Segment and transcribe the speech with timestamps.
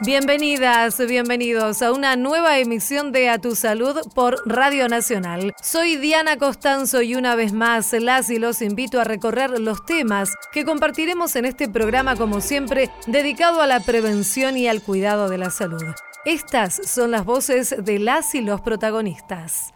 [0.00, 5.52] Bienvenidas, bienvenidos a una nueva emisión de A Tu Salud por Radio Nacional.
[5.60, 10.32] Soy Diana Costanzo y una vez más las y los invito a recorrer los temas
[10.52, 15.38] que compartiremos en este programa como siempre dedicado a la prevención y al cuidado de
[15.38, 15.82] la salud.
[16.24, 19.74] Estas son las voces de las y los protagonistas.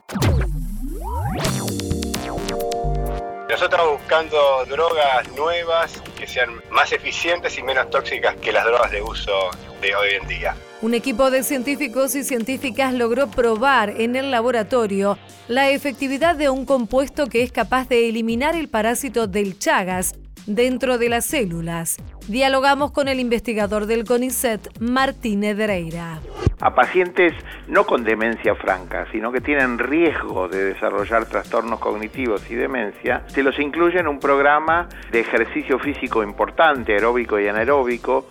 [3.50, 6.00] Nosotros buscando drogas nuevas
[6.32, 9.50] sean más eficientes y menos tóxicas que las drogas de uso
[9.80, 10.56] de hoy en día.
[10.80, 16.64] Un equipo de científicos y científicas logró probar en el laboratorio la efectividad de un
[16.64, 20.14] compuesto que es capaz de eliminar el parásito del Chagas
[20.46, 21.96] dentro de las células.
[22.28, 26.20] Dialogamos con el investigador del CONICET, Martín Edreira.
[26.60, 27.32] A pacientes
[27.66, 33.42] no con demencia franca, sino que tienen riesgo de desarrollar trastornos cognitivos y demencia, se
[33.42, 38.26] los incluye en un programa de ejercicio físico importante, aeróbico y anaeróbico,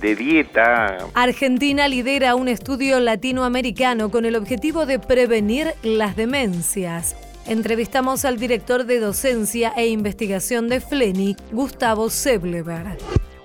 [0.00, 0.98] de dieta.
[1.14, 7.16] Argentina lidera un estudio latinoamericano con el objetivo de prevenir las demencias.
[7.48, 12.98] Entrevistamos al director de docencia e investigación de FLENI, Gustavo Seblever.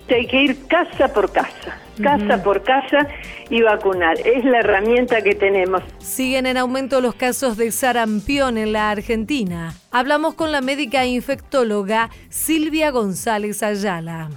[0.10, 3.08] Hay que ir casa por casa, casa por casa
[3.50, 4.18] y vacunar.
[4.26, 5.84] Es la herramienta que tenemos.
[6.00, 9.74] Siguen en aumento los casos de sarampión en la Argentina.
[9.92, 14.30] Hablamos con la médica infectóloga Silvia González Ayala.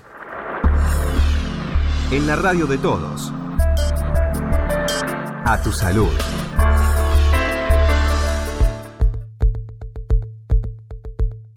[2.13, 3.33] En la radio de todos.
[5.47, 6.13] A tu salud.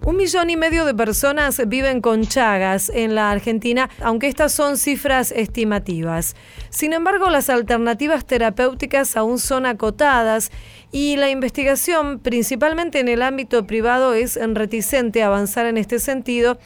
[0.08, 4.78] Un millón y medio de personas viven con Chagas en la Argentina, aunque estas son
[4.78, 6.34] cifras estimativas.
[6.70, 10.50] Sin embargo, las alternativas terapéuticas aún son acotadas
[10.94, 16.58] y la investigación, principalmente en el ámbito privado, es reticente a avanzar en este sentido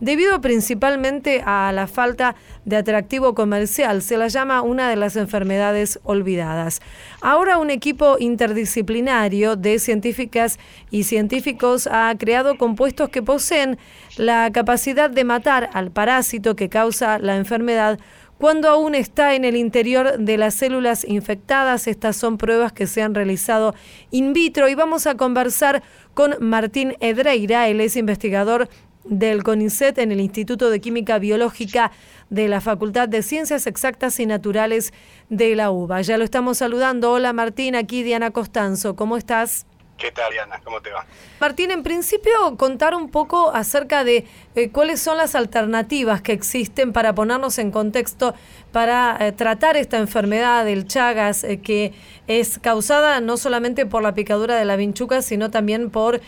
[0.00, 2.34] debido principalmente a la falta
[2.64, 4.02] de atractivo comercial.
[4.02, 6.80] Se la llama una de las enfermedades olvidadas.
[7.20, 10.58] Ahora un equipo interdisciplinario de científicas
[10.90, 13.78] y científicos ha creado compuestos que poseen
[14.16, 17.98] la capacidad de matar al parásito que causa la enfermedad
[18.40, 21.86] cuando aún está en el interior de las células infectadas.
[21.86, 23.74] Estas son pruebas que se han realizado
[24.10, 25.82] in vitro y vamos a conversar
[26.14, 28.70] con Martín Edreira, él es investigador
[29.04, 31.90] del CONICET en el Instituto de Química Biológica
[32.28, 34.92] de la Facultad de Ciencias Exactas y Naturales
[35.28, 36.02] de la UBA.
[36.02, 37.12] Ya lo estamos saludando.
[37.12, 38.96] Hola Martín, aquí Diana Costanzo.
[38.96, 39.66] ¿Cómo estás?
[40.00, 40.58] ¿Qué tal, Diana?
[40.64, 41.04] ¿Cómo te va?
[41.40, 46.94] Martín, en principio contar un poco acerca de eh, cuáles son las alternativas que existen
[46.94, 48.34] para ponernos en contexto
[48.72, 51.92] para eh, tratar esta enfermedad del Chagas, eh, que
[52.28, 56.22] es causada no solamente por la picadura de la vinchuca, sino también por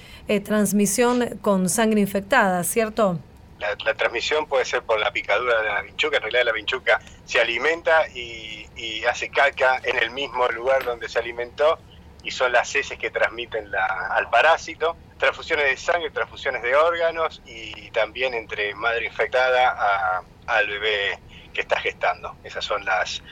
[0.45, 3.19] transmisión con sangre infectada, ¿cierto?
[3.59, 7.41] La, transmisión puede ser por la picadura de la vinchuca, en realidad la vinchuca se
[7.41, 11.79] alimenta y, y hace caca en el mismo lugar donde se alimentó
[12.25, 13.71] y son las heces que transmiten
[14.11, 14.97] al parásito.
[15.19, 21.19] Transfusiones de sangre, transfusiones de órganos y también entre madre infectada al bebé
[21.53, 22.37] que está gestando.
[22.45, 23.23] Esas son las,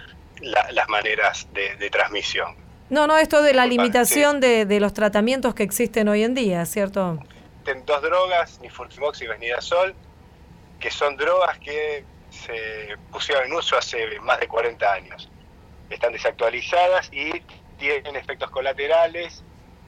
[0.41, 2.55] las maneras de, transmisión.
[2.89, 6.65] No, no, esto de la limitación de, de, los tratamientos que existen hoy en día,
[6.67, 7.19] ¿cierto?
[7.87, 9.95] Dos drogas, nifurtimox y vesnidazol,
[10.81, 15.29] que son drogas que se pusieron en uso hace más de 40 años.
[15.89, 17.43] Están desactualizadas y
[17.81, 19.43] tienen efectos colaterales,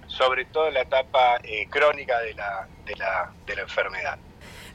[0.08, 4.18] sobre todo en la etapa eh, crónica de la, de, la, de la enfermedad.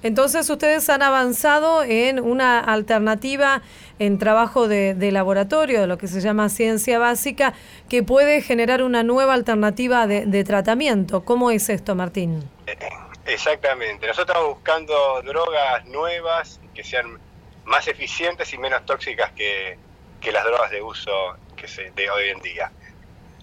[0.03, 3.63] Entonces ustedes han avanzado en una alternativa
[3.99, 7.53] en trabajo de, laboratorio, de lo que se llama ciencia básica,
[7.89, 11.25] que puede generar una nueva alternativa de, tratamiento.
[11.25, 12.47] ¿Cómo es esto, Martín?
[12.67, 12.77] Eh,
[13.25, 14.05] exactamente.
[14.05, 17.19] Nosotros estamos buscando drogas nuevas que sean
[17.65, 19.77] más eficientes y menos tóxicas que,
[20.21, 21.11] que las drogas de uso
[21.55, 22.71] que se, de hoy en día.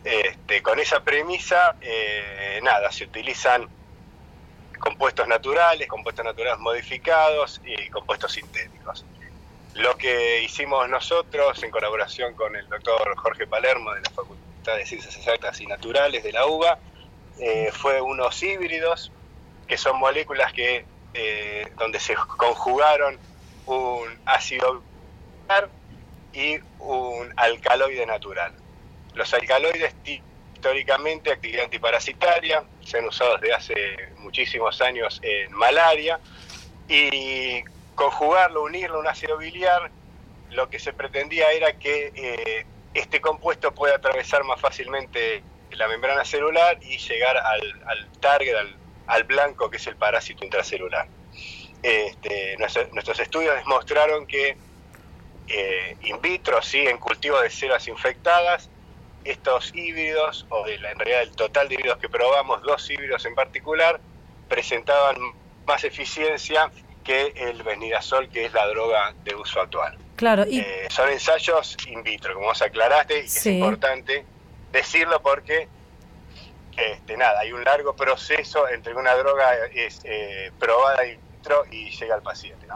[0.04, 3.66] Este, con esa premisa, eh, nada, se utilizan
[4.78, 9.06] compuestos naturales, compuestos naturales modificados y compuestos sintéticos.
[9.72, 14.84] Lo que hicimos nosotros en colaboración con el doctor Jorge Palermo de la Facultad de
[14.84, 16.78] Ciencias Exactas y Naturales de la UBA
[17.40, 19.10] eh, fue unos híbridos
[19.66, 20.84] que son moléculas que
[21.14, 23.18] eh, donde se conjugaron
[23.66, 24.82] un ácido
[26.34, 28.52] y un alcaloide natural.
[29.14, 29.94] Los alcaloides
[30.64, 33.74] históricamente actividad antiparasitaria, se han usado desde hace
[34.18, 36.18] muchísimos años en malaria
[36.88, 37.62] y
[37.94, 39.90] conjugarlo, unirlo a un ácido biliar,
[40.50, 46.24] lo que se pretendía era que eh, este compuesto pueda atravesar más fácilmente la membrana
[46.24, 48.54] celular y llegar al, target,
[49.06, 51.08] al, blanco que es el parásito intracelular.
[51.82, 54.56] Este, nuestros estudios demostraron que
[55.48, 58.70] eh, in vitro, sí, en cultivo de células infectadas,
[59.24, 63.34] estos híbridos, o de en realidad el total de híbridos que probamos, dos híbridos en
[63.34, 64.00] particular,
[64.48, 65.16] presentaban
[65.66, 66.70] más eficiencia
[67.02, 69.96] que el benidazol, que es la droga de uso actual.
[70.16, 70.60] Claro, y...
[70.60, 74.24] Eh, son ensayos in vitro, como vos aclaraste, y que es importante
[74.72, 75.68] decirlo porque
[76.76, 81.90] este, nada, hay un largo proceso entre una droga es eh, probada in vitro y
[81.90, 82.66] llega al paciente.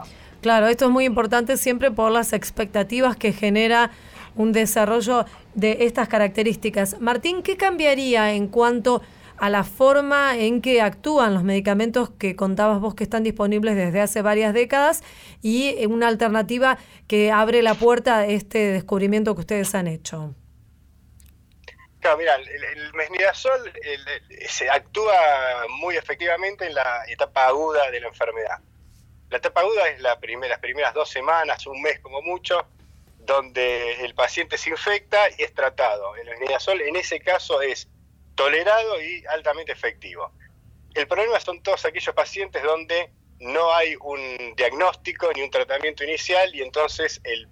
[0.41, 3.91] Claro, esto es muy importante siempre por las expectativas que genera
[4.35, 6.99] un desarrollo de estas características.
[6.99, 9.01] Martín, ¿qué cambiaría en cuanto
[9.37, 14.01] a la forma en que actúan los medicamentos que contabas vos que están disponibles desde
[14.01, 15.01] hace varias décadas
[15.41, 20.35] y una alternativa que abre la puerta a este descubrimiento que ustedes han hecho?
[22.01, 22.91] Claro, mira, el, el
[24.47, 25.13] se actúa
[25.81, 28.59] muy efectivamente en la etapa aguda de la enfermedad.
[29.29, 32.65] La etapa aguda es la primera, las primeras dos semanas, un mes como mucho,
[33.29, 36.15] donde el paciente se infecta y es tratado.
[36.15, 37.87] El esnidazol en ese caso es
[38.33, 40.31] tolerado y altamente efectivo.
[40.95, 46.53] El problema son todos aquellos pacientes donde no hay un diagnóstico ni un tratamiento inicial
[46.55, 47.47] y entonces el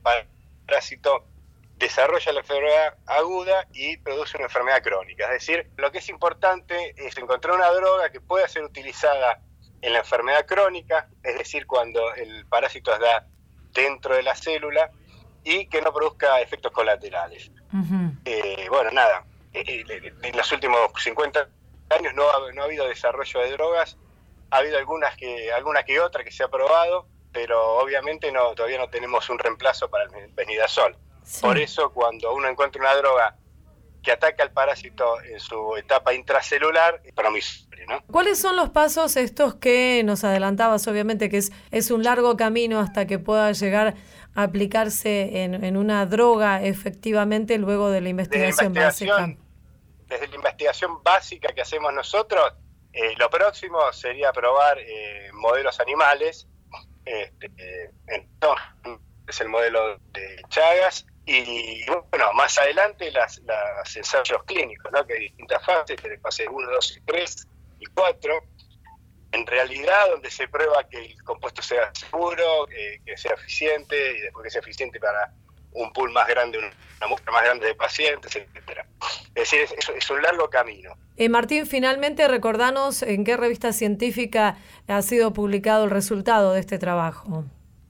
[0.65, 1.25] parásito
[1.75, 5.25] desarrolla la enfermedad aguda y produce una enfermedad crónica.
[5.25, 9.43] Es decir, lo que es importante es encontrar una droga que pueda ser utilizada
[9.81, 13.27] en la enfermedad crónica, es decir, cuando el parásito está
[13.73, 14.89] dentro de la célula
[15.47, 17.49] y que no produzca efectos colaterales.
[18.25, 19.23] Eh, bueno, nada,
[19.53, 21.47] eh, eh, en los últimos 50
[21.97, 23.97] años no ha, no ha habido desarrollo de drogas,
[24.51, 28.77] ha habido algunas que, alguna que otra que se ha probado, pero obviamente no, todavía
[28.77, 30.97] no tenemos un reemplazo para el benidazol.
[31.41, 33.37] Por eso cuando uno encuentra una droga
[34.03, 37.85] que ataca al parásito en su etapa intracelular, es promisorio.
[37.87, 38.03] ¿no?
[38.11, 40.87] ¿Cuáles son los pasos estos que nos adelantabas?
[40.87, 43.95] Obviamente que es, es un largo camino hasta que pueda llegar
[44.37, 49.35] aplicarse en, una droga efectivamente luego de la investigación, básica.
[50.05, 52.53] Desde la investigación básica que hacemos nosotros,
[52.93, 56.47] eh, lo próximo sería probar eh, modelos animales.
[57.03, 57.91] Este, eh,
[59.27, 63.41] es el modelo de Chagas y bueno, más adelante las,
[63.95, 65.05] ensayos clínicos, ¿no?
[65.07, 67.47] que hay distintas fases, fase 1, 2 y 3
[67.79, 68.33] y 4.
[69.31, 74.43] En realidad, donde se prueba que el compuesto sea seguro, que sea eficiente y después
[74.43, 75.31] que sea eficiente para
[75.73, 78.85] un pool más grande, una muestra más grande de pacientes, etcétera.
[79.35, 80.97] Es decir, es, es un largo camino.
[81.17, 84.57] Eh, Martín, finalmente recordanos en qué revista científica
[84.87, 87.45] ha sido publicado el resultado de este trabajo.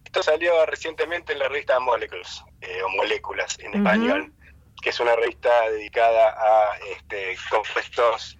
[0.05, 4.33] Esto salió recientemente en la revista Molecules, eh, o Moléculas en español,
[4.81, 8.37] que es una revista dedicada a este, compuestos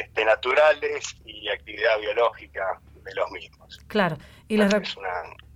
[0.00, 3.78] este, naturales y actividad biológica de los mismos.
[3.86, 4.16] Claro.
[4.48, 5.08] Y es una,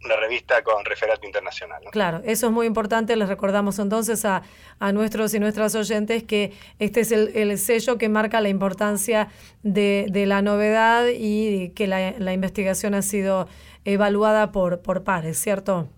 [0.05, 1.83] una, revista con referato internacional.
[1.91, 3.17] Claro, eso es muy importante.
[3.17, 4.43] Les recordamos entonces a,
[4.79, 9.29] a nuestros y nuestras oyentes que este es el, el sello que marca la importancia
[9.63, 13.49] de, de la novedad y que la, la investigación ha sido
[13.85, 15.89] evaluada por, por pares, ¿cierto?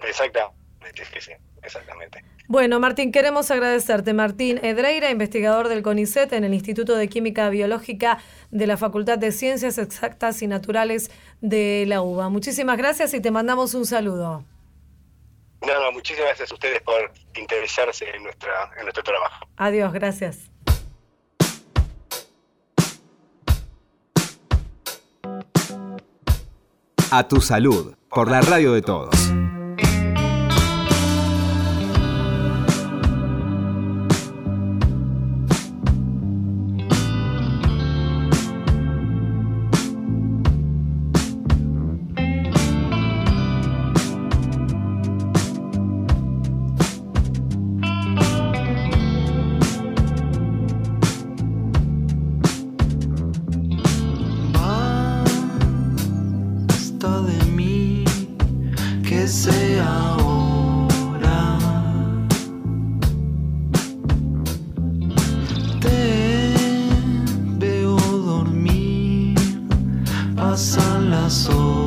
[0.00, 1.32] Exactamente, sí,
[1.62, 2.24] exactamente.
[2.52, 4.12] Bueno, Martín, queremos agradecerte.
[4.12, 8.18] Martín Edreira, investigador del CONICET en el Instituto de Química Biológica
[8.50, 11.10] de la Facultad de Ciencias Exactas y Naturales
[11.40, 12.28] de la UBA.
[12.28, 14.44] Muchísimas gracias y te mandamos un saludo.
[15.66, 17.10] No, no, muchísimas gracias a ustedes por
[17.40, 19.46] interesarse en, nuestra, en nuestro trabajo.
[19.56, 20.50] Adiós, gracias.
[27.10, 29.32] A tu salud, por la radio de todos.
[71.32, 71.81] Se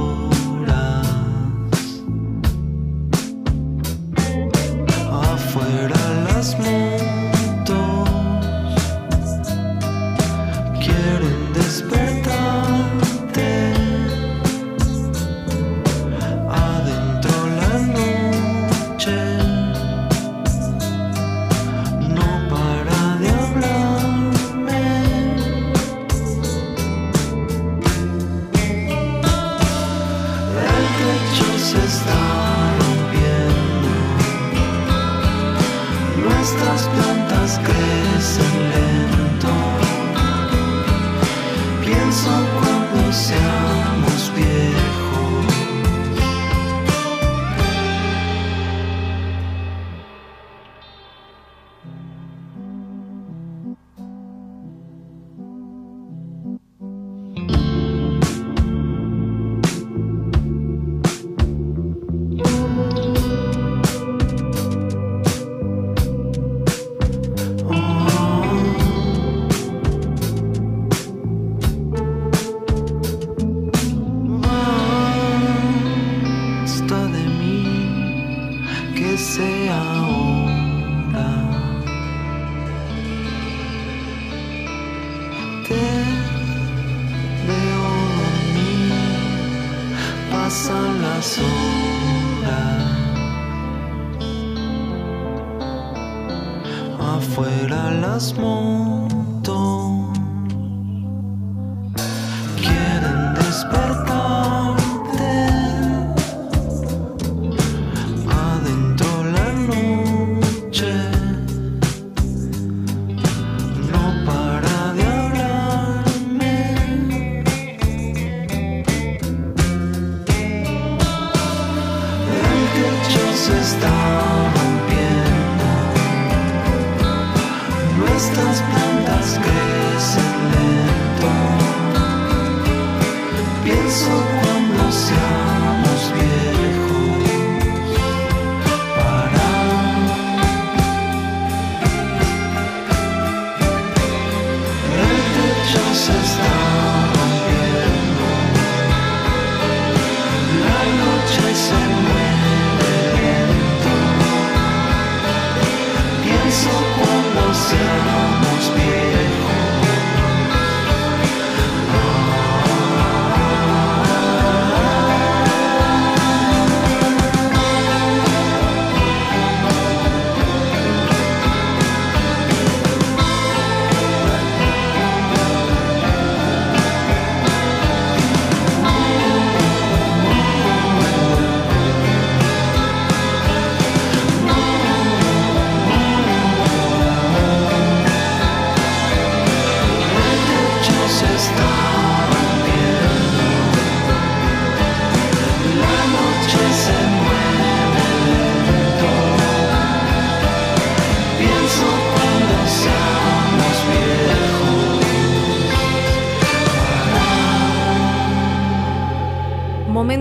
[97.13, 99.14] Afuera las motos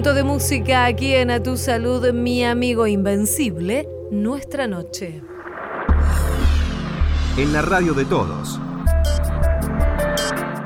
[0.04, 5.23] De música aquí en A Tu Salud, mi amigo invencible, nuestra noche.
[7.38, 8.61] En la radio de todos.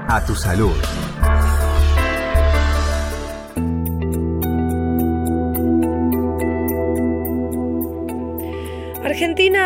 [0.08, 0.74] A tu salud.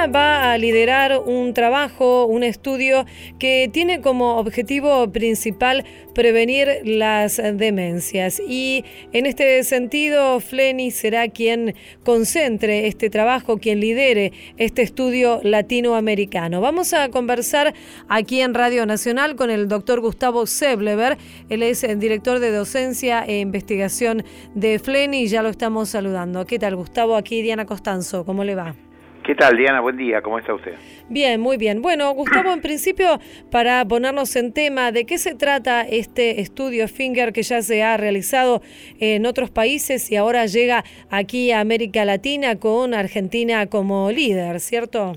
[0.02, 3.06] Va a liderar un trabajo, un estudio
[3.38, 8.40] que tiene como objetivo principal prevenir las demencias.
[8.40, 16.60] Y en este sentido, Fleni será quien concentre este trabajo, quien lidere este estudio latinoamericano.
[16.60, 17.72] Vamos a conversar
[18.08, 21.16] aquí en Radio Nacional con el doctor Gustavo Seblever.
[21.48, 24.24] Él es el director de docencia e investigación
[24.56, 26.44] de Fleni ya lo estamos saludando.
[26.44, 27.14] ¿Qué tal, Gustavo?
[27.14, 28.74] Aquí Diana Costanzo, ¿cómo le va?
[29.24, 29.80] ¿Qué tal, Diana?
[29.80, 30.74] Buen día, ¿cómo está usted?
[31.08, 31.80] Bien, muy bien.
[31.80, 33.20] Bueno, Gustavo, en principio,
[33.52, 37.96] para ponernos en tema, ¿de qué se trata este estudio Finger que ya se ha
[37.96, 38.62] realizado
[38.98, 45.12] en otros países y ahora llega aquí a América Latina con Argentina como líder, ¿cierto?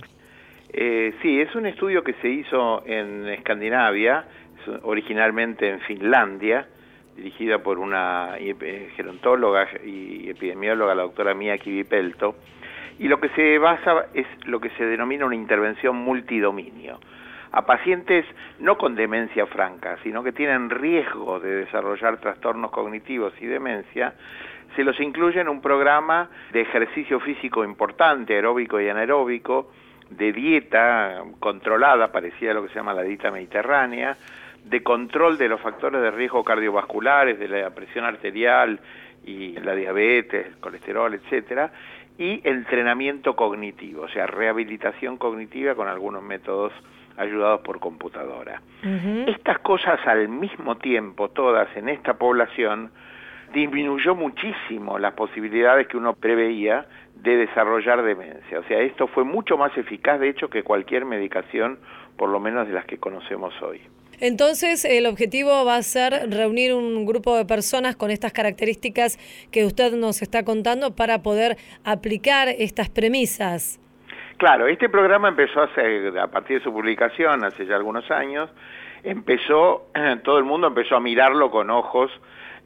[0.72, 4.26] Eh, sí, es un estudio que se hizo en Escandinavia,
[4.62, 6.68] es originalmente en Finlandia,
[7.16, 12.36] dirigida por una eh, gerontóloga y epidemióloga, la doctora Mia Kivipelto,
[13.00, 17.00] y lo que se basa es lo que se denomina una intervención multidominio.
[17.52, 18.26] A pacientes
[18.60, 24.14] no con demencia franca, sino que tienen riesgo de desarrollar trastornos cognitivos y demencia,
[24.76, 29.72] se los incluye en un programa de ejercicio físico importante, aeróbico y anaeróbico,
[30.10, 34.18] de dieta controlada, parecida a lo que se llama la dieta mediterránea,
[34.64, 38.80] de control de los factores de riesgo cardiovasculares, de la presión arterial
[39.26, 41.72] y la diabetes, el colesterol, etcétera,
[42.18, 46.72] y entrenamiento cognitivo, o sea, rehabilitación cognitiva con algunos métodos
[47.18, 48.62] ayudados por computadora.
[48.84, 49.30] Uh -huh.
[49.36, 52.92] Estas cosas al mismo tiempo, todas en esta población,
[53.54, 58.60] disminuyó muchísimo las posibilidades que uno preveía de desarrollar demencia.
[58.60, 61.80] O sea, esto fue mucho más eficaz, de hecho, que cualquier medicación,
[62.18, 63.82] por lo menos de las que conocemos hoy.
[64.20, 69.18] Entonces, el objetivo va a ser reunir un grupo de personas con estas características
[69.52, 73.80] que usted nos está contando para poder aplicar estas premisas.
[74.38, 78.50] Claro, este programa empezó hace, a partir de su publicación, hace ya algunos años,
[79.04, 79.88] empezó,
[80.24, 82.12] todo el mundo empezó a mirarlo con ojos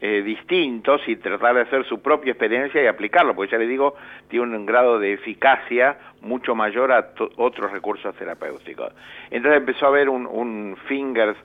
[0.02, 3.96] eh, distintos y tratar de hacer su propia experiencia y aplicarlo, porque ya le digo,
[4.30, 8.94] tiene un grado de eficacia mucho mayor a otros recursos terapéuticos.
[9.30, 11.38] Entonces empezó a haber un, un fingers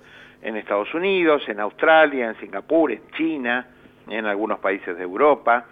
[0.42, 3.66] en Estados Unidos, en Australia, en Singapur, en China,
[4.08, 5.64] en algunos países de Europa,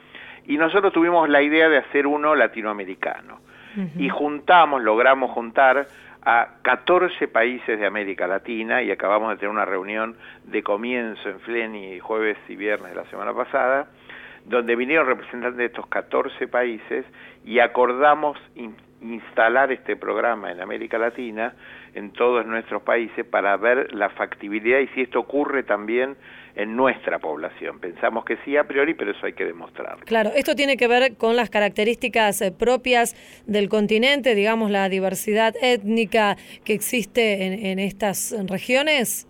[0.46, 3.40] y nosotros tuvimos la idea de hacer uno latinoamericano.
[3.96, 5.86] Y juntamos, logramos juntar
[6.24, 11.40] a 14 países de América Latina y acabamos de tener una reunión de comienzo en
[11.40, 13.88] Fleni jueves y viernes de la semana pasada,
[14.44, 17.04] donde vinieron representantes de estos 14 países
[17.44, 18.38] y acordamos
[19.02, 21.54] instalar este programa en América Latina,
[21.94, 26.16] en todos nuestros países, para ver la factibilidad y si esto ocurre también
[26.54, 27.78] en nuestra población.
[27.80, 29.98] Pensamos que sí a priori, pero eso hay que demostrar.
[30.04, 33.14] Claro, esto tiene que ver con las características eh, propias
[33.46, 39.26] del continente, digamos, la diversidad étnica que existe en, estas regiones.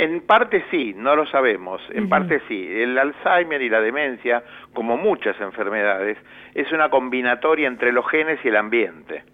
[0.00, 2.68] En parte sí, no lo sabemos, en parte sí.
[2.72, 6.16] El Alzheimer y la demencia, como muchas enfermedades,
[6.54, 9.24] es una combinatoria entre los genes y el ambiente.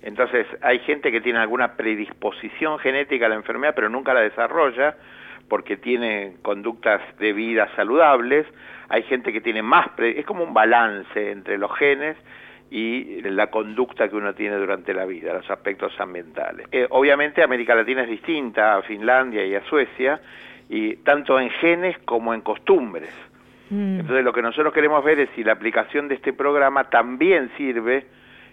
[0.00, 4.96] Entonces, hay gente que tiene alguna predisposición genética a la enfermedad, pero nunca la desarrolla,
[5.46, 8.46] porque tiene conductas de vida saludables,
[8.88, 12.16] hay gente que tiene más, es como un balance entre los genes
[12.70, 16.66] y la conducta que uno tiene durante la vida, los aspectos ambientales.
[16.70, 20.20] Eh, obviamente América Latina es distinta a Finlandia y a Suecia,
[20.68, 23.10] y tanto en genes como en costumbres.
[23.70, 24.00] Mm.
[24.00, 28.06] Entonces lo que nosotros queremos ver es si la aplicación de este programa también sirve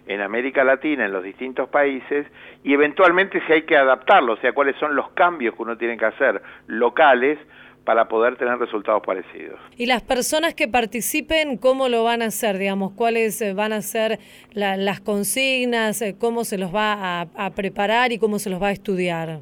[0.08, 2.28] en América Latina, en los distintos países,
[2.64, 5.98] y eventualmente si hay que adaptarlo, o sea, cuáles son los cambios que uno tiene
[5.98, 7.40] que hacer locales
[7.86, 9.60] para poder tener resultados parecidos.
[9.78, 12.58] ¿Y las personas que participen, cómo lo van a hacer?
[12.58, 14.20] Digamos, ¿cuáles eh, van a ser
[14.54, 16.02] las consignas?
[16.02, 19.40] Eh, ¿Cómo se los va a, preparar y cómo se los va a estudiar?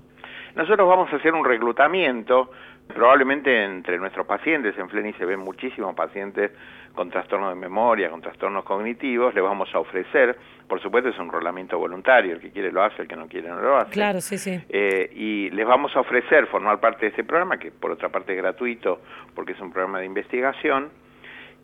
[0.55, 2.51] Nosotros vamos a hacer un reclutamiento,
[2.87, 6.51] probablemente entre nuestros pacientes, en Fleni se ven muchísimos pacientes
[6.93, 11.25] con trastornos de memoria, con trastornos cognitivos, le vamos a ofrecer, por supuesto es un
[11.25, 13.91] enrolamiento voluntario, el que quiere lo hace, el que no quiere no lo hace.
[13.91, 14.59] Claro, sí, sí.
[14.69, 18.33] Eh, y les vamos a ofrecer formar parte de este programa, que por otra parte
[18.33, 19.01] es gratuito,
[19.35, 20.89] porque es un programa de investigación,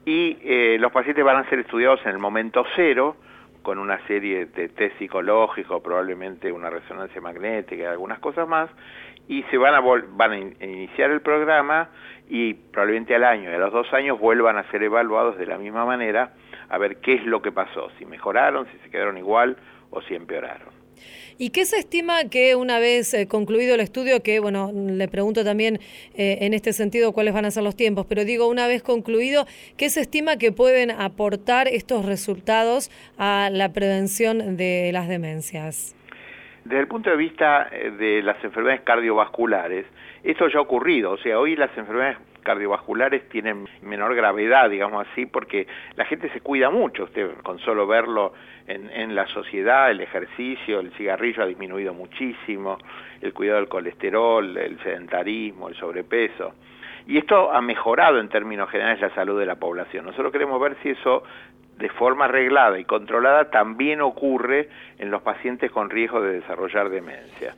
[0.06, 3.16] y eh, los pacientes van a ser estudiados en el momento cero,
[3.62, 8.70] con una serie de test psicológicos, probablemente una resonancia magnética y algunas cosas más,
[9.28, 11.90] y se van a, van a iniciar el programa
[12.30, 15.58] y probablemente al año y a los dos años vuelvan a ser evaluados de la
[15.58, 16.32] misma manera
[16.70, 19.58] a ver qué es lo que pasó, si mejoraron, si se quedaron igual
[19.90, 20.80] o si empeoraron.
[21.38, 25.46] ¿Y qué se estima que una vez eh, concluido el estudio, que bueno, le pregunto
[25.46, 25.80] también
[26.14, 29.46] eh, en este sentido cuáles van a ser los tiempos, pero digo, una vez concluido,
[29.78, 35.96] ¿qué se estima que pueden aportar estos resultados a la prevención de las demencias?
[36.66, 39.86] Desde el punto de vista eh, de las enfermedades cardiovasculares,
[40.24, 42.18] esto ya ha ocurrido, o sea, hoy las enfermedades
[42.50, 47.86] cardiovasculares tienen menor gravedad, digamos así, porque la gente se cuida mucho, usted con solo
[47.86, 48.34] verlo
[48.66, 52.80] en, en la sociedad, el ejercicio, el cigarrillo ha disminuido muchísimo,
[53.22, 56.56] el cuidado del colesterol, el sedentarismo, el sobrepeso.
[57.06, 60.06] Y esto ha mejorado en términos generales la salud de la población.
[60.06, 61.22] Nosotros queremos ver si eso
[61.78, 67.54] de forma reglada y controlada también ocurre en los pacientes con riesgo de desarrollar demencia.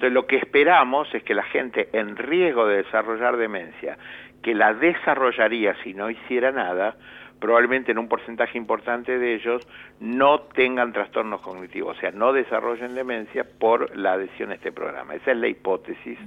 [0.00, 3.98] Entonces lo que esperamos es que la gente en riesgo de desarrollar demencia,
[4.42, 6.96] que la desarrollaría si no hiciera nada,
[7.40, 9.66] probablemente en un porcentaje importante de ellos
[9.98, 15.14] no tengan trastornos cognitivos, o sea, no desarrollen demencia por la adhesión a este programa.
[15.14, 16.18] Esa es la hipótesis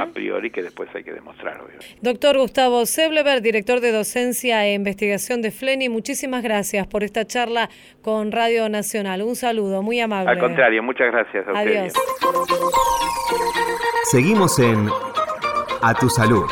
[0.00, 1.86] a priori que después hay que demostrar, obviamente.
[2.00, 7.68] Doctor Gustavo Seblever, director de docencia e investigación de FLENI, muchísimas gracias por esta charla
[8.02, 9.22] con Radio Nacional.
[9.22, 10.30] Un saludo, muy amable.
[10.30, 11.92] Al contrario, muchas gracias a Adiós.
[14.04, 14.88] Seguimos en
[15.82, 16.44] A Tu Salud.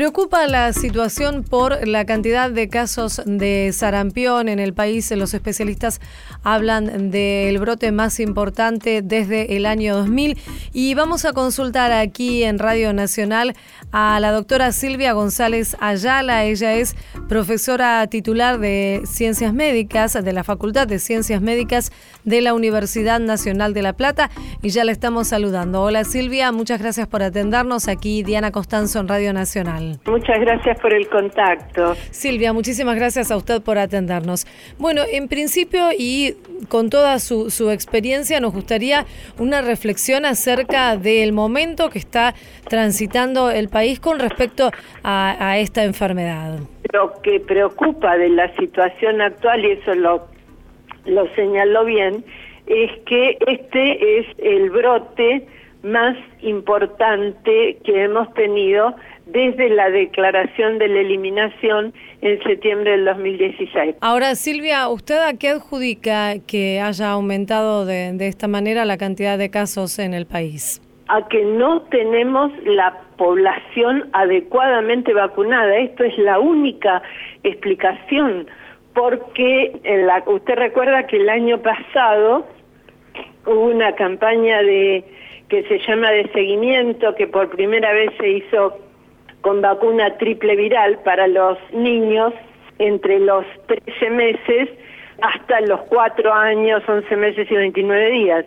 [0.00, 5.10] Preocupa la situación por la cantidad de casos de sarampión en el país.
[5.10, 6.00] Los especialistas
[6.42, 10.38] hablan del brote más importante desde el año 2000
[10.72, 13.54] y vamos a consultar aquí en Radio Nacional
[13.92, 16.44] a la doctora Silvia González Ayala.
[16.44, 16.96] Ella es
[17.28, 21.92] profesora titular de Ciencias Médicas de la Facultad de Ciencias Médicas
[22.24, 24.30] de la Universidad Nacional de La Plata
[24.62, 25.82] y ya la estamos saludando.
[25.82, 29.89] Hola Silvia, muchas gracias por atendernos aquí Diana Costanzo en Radio Nacional.
[30.06, 31.94] Muchas gracias por el contacto.
[32.10, 34.46] Silvia, muchísimas gracias a usted por atendernos.
[34.78, 36.34] Bueno, en principio y
[36.68, 39.06] con toda su, su experiencia, nos gustaría
[39.38, 42.34] una reflexión acerca del momento que está
[42.68, 44.70] transitando el país con respecto
[45.02, 46.58] a, a esta enfermedad.
[46.92, 50.26] Lo que preocupa de la situación actual, y eso lo,
[51.04, 52.24] lo señaló bien,
[52.66, 55.46] es que este es el brote
[55.82, 58.94] más importante que hemos tenido
[59.32, 63.96] desde la declaración de la eliminación en septiembre del 2016.
[64.00, 69.38] Ahora, Silvia, ¿usted a qué adjudica que haya aumentado de, de esta manera la cantidad
[69.38, 70.82] de casos en el país?
[71.08, 75.76] A que no tenemos la población adecuadamente vacunada.
[75.76, 77.02] Esto es la única
[77.42, 78.46] explicación,
[78.94, 82.46] porque en la, usted recuerda que el año pasado
[83.46, 85.04] hubo una campaña de
[85.48, 88.78] que se llama de seguimiento que por primera vez se hizo
[89.40, 92.32] con vacuna triple viral para los niños
[92.78, 94.68] entre los 13 meses
[95.22, 98.46] hasta los 4 años, 11 meses y 29 días.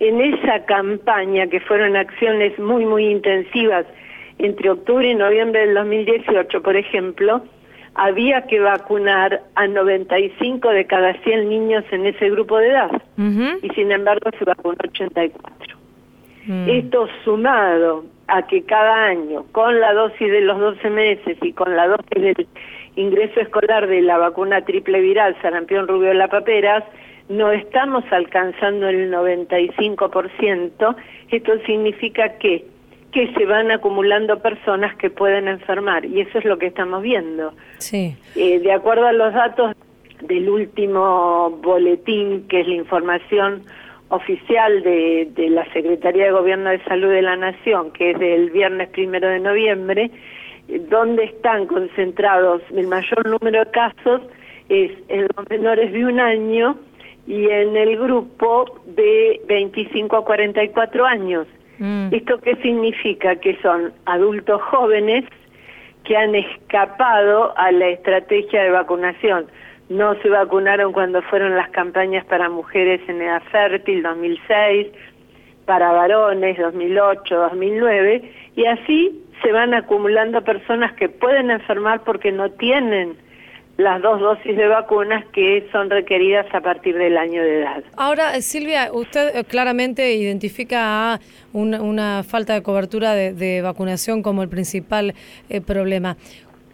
[0.00, 3.86] En esa campaña, que fueron acciones muy, muy intensivas,
[4.38, 7.42] entre octubre y noviembre del 2018, por ejemplo,
[7.94, 12.90] había que vacunar a 95 de cada 100 niños en ese grupo de edad.
[13.62, 15.76] Y sin embargo se vacunó 84.
[16.46, 16.68] Mm.
[16.68, 21.76] Esto sumado a que cada año, con la dosis de los 12 meses y con
[21.76, 22.48] la dosis del
[22.96, 26.82] ingreso escolar de la vacuna triple viral, sarampión, rubiola, paperas,
[27.28, 30.96] no estamos alcanzando el 95%.
[31.30, 32.64] Esto significa que
[33.12, 37.52] que se van acumulando personas que pueden enfermar y eso es lo que estamos viendo.
[37.76, 38.16] Sí.
[38.34, 39.76] Eh, de acuerdo a los datos
[40.22, 43.64] del último boletín, que es la información
[44.12, 48.50] oficial de, de, la Secretaría de Gobierno de Salud de la Nación, que es del
[48.50, 50.10] viernes primero de noviembre,
[50.90, 54.20] donde están concentrados el mayor número de casos
[54.68, 56.76] es en los menores de un año
[57.26, 61.46] y en el grupo de 25 a 44 años.
[61.78, 62.08] Mm.
[62.12, 63.36] ¿Esto qué significa?
[63.36, 65.24] Que son adultos jóvenes
[66.04, 69.46] que han escapado a la estrategia de vacunación
[69.92, 74.88] no se vacunaron cuando fueron las campañas para mujeres en edad fértil 2006,
[75.66, 82.50] para varones 2008, 2009, y así se van acumulando personas que pueden enfermar porque no
[82.50, 83.16] tienen
[83.76, 87.82] las dos dosis de vacunas que son requeridas a partir del año de edad.
[87.96, 91.18] Ahora, Silvia, usted eh, claramente identifica
[91.52, 95.14] una, una falta de cobertura de, de, vacunación como el principal
[95.48, 96.16] eh, problema.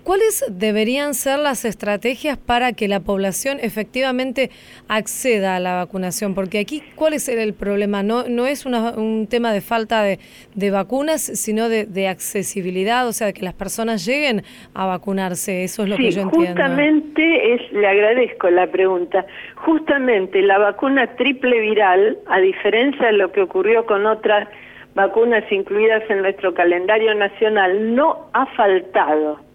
[0.04, 4.50] ¿Cuáles deberían ser las estrategias para que la población efectivamente
[4.88, 6.34] acceda a la vacunación?
[6.34, 8.02] Porque aquí, ¿cuál es el problema?
[8.02, 10.18] No, no es una, un tema de falta de,
[10.54, 14.42] de vacunas, sino de, de, accesibilidad, o sea, que las personas lleguen
[14.74, 15.64] a vacunarse.
[15.64, 16.48] Eso es lo sí, que yo entiendo.
[16.48, 19.26] Justamente, es, le agradezco la pregunta.
[19.56, 24.48] Justamente la vacuna triple viral, a diferencia de lo que ocurrió con otras
[24.94, 29.47] vacunas incluidas en nuestro calendario nacional, no ha faltado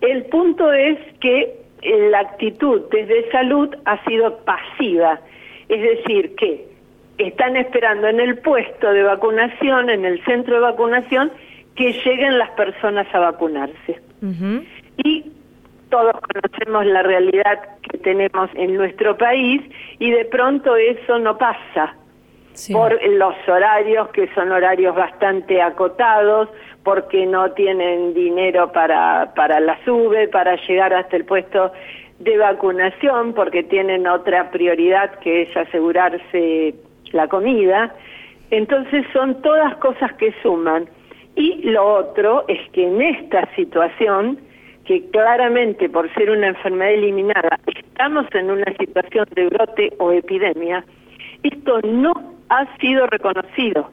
[0.00, 5.20] el punto es que eh, la actitud desde salud ha sido pasiva,
[5.68, 6.68] es decir, que
[7.18, 11.30] están esperando en el puesto de vacunación, en el centro de vacunación,
[11.76, 14.00] que lleguen las personas a vacunarse.
[14.98, 15.24] Y
[15.88, 17.60] todos conocemos la realidad
[17.90, 19.62] que tenemos en nuestro país
[19.98, 21.94] y de pronto eso no pasa
[22.72, 26.48] por los horarios que son horarios bastante acotados,
[26.82, 31.72] porque no tienen dinero para, para la sube, para llegar hasta el puesto
[32.18, 36.74] de vacunación, porque tienen otra prioridad que es asegurarse
[37.12, 37.94] la comida.
[38.50, 40.88] Entonces son todas cosas que suman.
[41.36, 44.38] Y lo otro es que en esta situación,
[44.84, 50.84] que claramente por ser una enfermedad eliminada, estamos en una situación de brote o epidemia,
[51.42, 52.12] esto no
[52.50, 53.90] ha sido reconocido.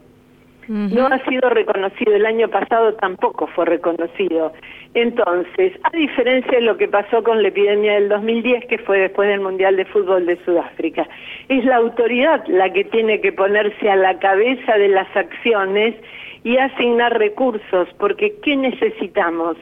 [0.68, 0.94] Uh -huh.
[0.94, 4.52] No ha sido reconocido, el año pasado tampoco fue reconocido.
[4.94, 9.30] Entonces, a diferencia de lo que pasó con la epidemia del 2010, que fue después
[9.30, 11.08] del Mundial de Fútbol de Sudáfrica,
[11.48, 15.96] es la autoridad la que tiene que ponerse a la cabeza de las acciones
[16.44, 19.56] y asignar recursos, porque ¿qué necesitamos?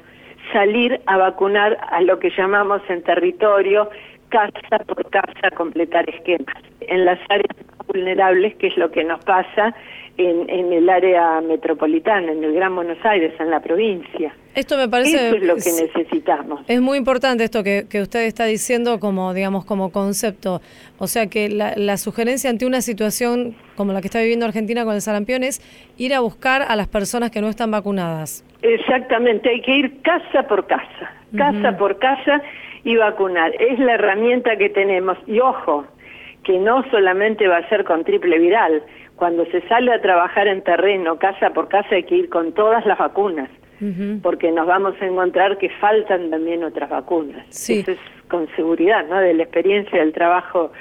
[0.53, 3.89] salir a vacunar a lo que llamamos en territorio
[4.29, 6.55] casa por casa completar esquemas.
[6.81, 7.55] En las áreas
[7.87, 9.73] vulnerables, que es lo que nos pasa
[10.17, 14.33] en, en el área metropolitana, en el Gran Buenos Aires, en la provincia.
[14.53, 15.27] Esto me parece...
[15.27, 16.61] Eso es lo que necesitamos.
[16.67, 20.61] Es muy importante esto que, que, usted está diciendo como, digamos, como concepto.
[20.97, 24.85] O sea, que la, la, sugerencia ante una situación como la que está viviendo Argentina
[24.85, 25.61] con el sarampión es
[25.97, 28.45] ir a buscar a las personas que no están vacunadas.
[28.61, 31.77] Exactamente, hay que ir casa por casa, casa uh -huh.
[31.77, 32.41] por casa
[32.85, 33.51] y vacunar.
[33.59, 35.17] Es la herramienta que tenemos.
[35.27, 35.85] Y ojo,
[36.43, 38.83] que no solamente va a ser con triple viral.
[39.17, 42.85] Cuando se sale a trabajar en terreno, casa por casa, hay que ir con todas
[42.85, 43.49] las vacunas.
[43.81, 44.21] Uh -huh.
[44.21, 47.45] Porque nos vamos a encontrar que faltan también otras vacunas.
[47.49, 47.79] Sí.
[47.79, 49.19] Eso es con seguridad, ¿no?
[49.19, 50.71] De la experiencia del trabajo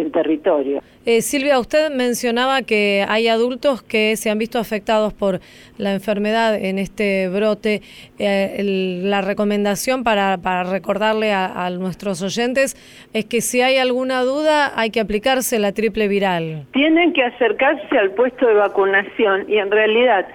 [0.00, 0.80] en territorio.
[1.04, 5.40] Eh, Silvia, usted mencionaba que hay adultos que se han visto afectados por
[5.78, 7.82] la enfermedad en este brote.
[8.18, 12.76] Eh, el, la recomendación para, para recordarle a, a, nuestros oyentes
[13.12, 16.66] es que si hay alguna duda hay que aplicarse la triple viral.
[16.72, 20.26] Tienen que acercarse al puesto de vacunación y en realidad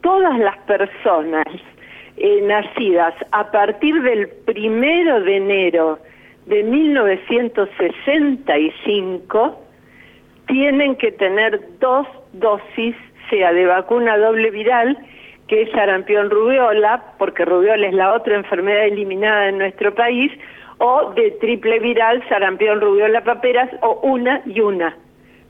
[0.00, 1.46] todas las personas
[2.16, 5.98] eh, nacidas a partir del primero de enero
[6.46, 9.58] de 1965
[10.46, 12.96] tienen que tener dos dosis,
[13.30, 14.98] sea de vacuna doble viral,
[15.46, 20.32] que es sarampión rubiola, porque rubiola es la otra enfermedad eliminada en nuestro país,
[20.78, 24.96] o de triple viral, sarampión rubiola paperas, o una y una.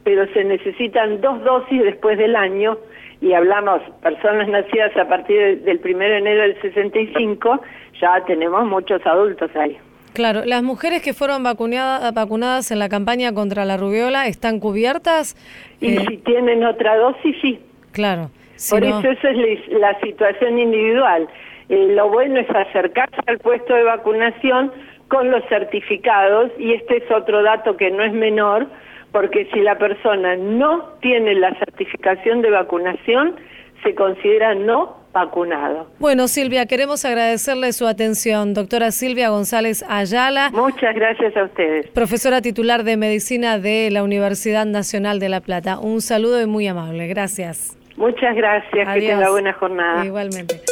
[0.05, 2.77] Pero se necesitan dos dosis después del año,
[3.21, 7.63] y hablamos personas nacidas a partir del 1 de enero del 65,
[8.01, 9.79] ya tenemos muchos adultos ahí.
[10.13, 15.37] Claro, las mujeres que fueron vacunadas, vacunadas en la campaña contra la rubiola están cubiertas.
[15.81, 16.05] Y eh...
[16.09, 17.61] si tienen otra dosis, sí.
[17.93, 18.31] Claro.
[18.57, 18.99] Si Por no...
[18.99, 21.29] eso esa es la, situación individual.
[21.69, 24.71] Eh, lo bueno es acercarse al puesto de vacunación
[25.09, 28.67] con los certificados y este es otro dato que no es menor,
[29.13, 33.37] porque si la persona no tiene la certificación de vacunación,
[33.83, 35.87] se considera no vacunado.
[35.99, 38.55] Bueno, Silvia, queremos agradecerle su atención.
[38.55, 40.51] Doctora Silvia González Ayala.
[40.53, 41.89] Muchas gracias a ustedes.
[41.91, 45.79] Profesora titular de Medicina de la Universidad Nacional de La Plata.
[45.79, 47.07] Un saludo y muy amable.
[47.09, 47.77] Gracias.
[47.97, 48.89] Muchas gracias.
[48.89, 49.05] Adiós.
[49.05, 50.05] Que tenga buena jornada.
[50.05, 50.63] Igualmente.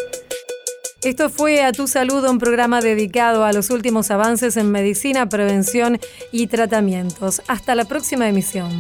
[1.03, 5.99] Esto fue A Tu Salud, un programa dedicado a los últimos avances en medicina, prevención
[6.31, 7.41] y tratamientos.
[7.49, 8.71] Hasta la próxima emisión.